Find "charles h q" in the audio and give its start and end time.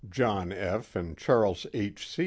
1.15-2.19